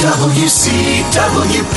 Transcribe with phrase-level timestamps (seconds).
[0.00, 1.76] WCWP.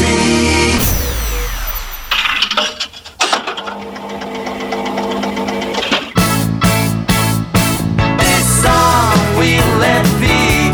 [8.18, 10.72] This song we let be.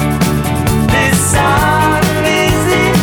[0.94, 2.98] This song is it.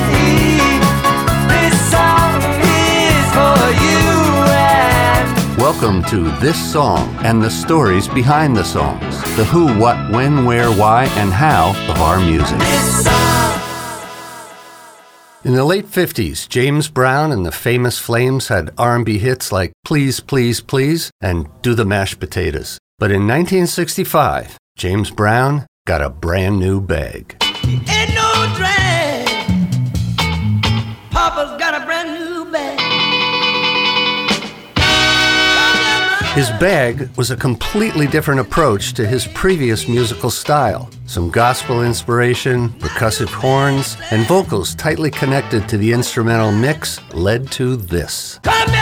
[1.50, 4.06] This song is for you
[4.54, 9.20] and Welcome to This Song and the stories behind the songs.
[9.34, 12.60] The who, what, when, where, why, and how of our music.
[15.46, 20.18] In the late 50s, James Brown and the Famous Flames had R&B hits like Please,
[20.18, 22.78] Please, Please and Do the Mashed Potatoes.
[22.98, 27.36] But in 1965, James Brown got a brand new bag.
[36.36, 40.90] His bag was a completely different approach to his previous musical style.
[41.06, 47.76] Some gospel inspiration, percussive horns, and vocals tightly connected to the instrumental mix led to
[47.76, 48.38] this.
[48.42, 48.75] Come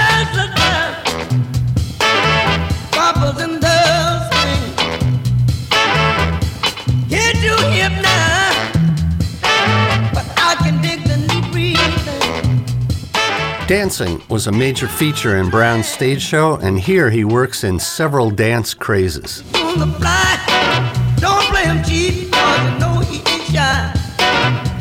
[13.67, 18.29] Dancing was a major feature in Brown's stage show, and here he works in several
[18.29, 19.43] dance crazes.
[19.55, 21.15] On the fly.
[21.19, 23.91] Don't play him cheap, cause you know he ain't shy.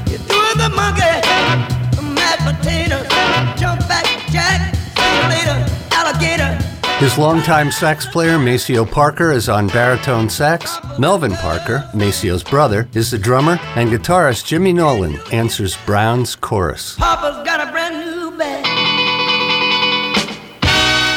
[0.09, 1.01] You're the monkey.
[1.95, 3.07] The mashed potatoes.
[3.57, 4.75] Jump back, Jack.
[5.29, 6.59] Later, alligator.
[6.97, 10.77] His longtime sax player, Maceo Parker, is on baritone sax.
[10.99, 16.97] Melvin Parker, Maceo's brother, is the drummer, and guitarist Jimmy Nolen answers Brown's chorus.
[16.97, 17.42] Papa's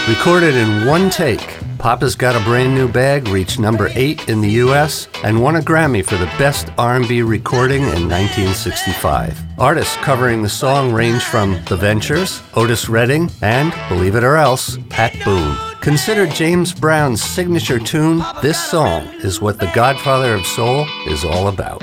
[0.09, 4.51] Recorded in one take, Papa's Got a Brand New Bag reached number 8 in the
[4.63, 9.37] US and won a Grammy for the best R&B recording in 1965.
[9.59, 14.79] Artists covering the song range from The Ventures, Otis Redding, and, believe it or else,
[14.91, 15.57] Pat Boone.
[15.81, 21.49] Considered James Brown's signature tune, this song is what the Godfather of Soul is all
[21.49, 21.83] about.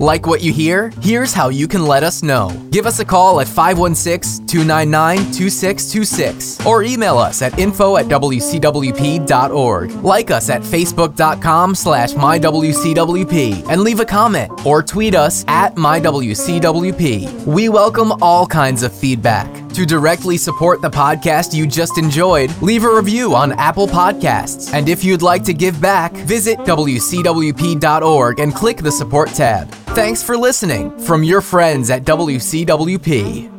[0.00, 0.92] Like what you hear?
[1.00, 2.50] Here's how you can let us know.
[2.70, 9.90] Give us a call at 516 299 2626 or email us at info at wcwp.org.
[10.04, 17.44] Like us at facebook.com slash mywcwp and leave a comment or tweet us at mywcwp.
[17.44, 19.52] We welcome all kinds of feedback.
[19.70, 24.72] To directly support the podcast you just enjoyed, leave a review on Apple Podcasts.
[24.72, 29.72] And if you'd like to give back, visit wcwp.org and click the support tab.
[29.98, 33.57] Thanks for listening from your friends at WCWP.